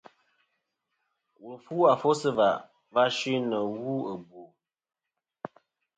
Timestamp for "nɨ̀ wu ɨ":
3.49-4.13